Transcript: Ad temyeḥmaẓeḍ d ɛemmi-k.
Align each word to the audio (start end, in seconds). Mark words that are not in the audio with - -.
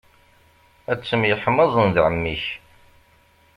Ad 0.91 0.99
temyeḥmaẓeḍ 1.01 1.87
d 1.95 1.97
ɛemmi-k. 2.05 2.45